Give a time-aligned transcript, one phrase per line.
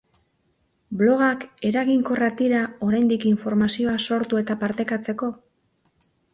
[1.01, 5.35] Blogak eraginkorrak dira oraindik informazioa sortu eta partekatzeko?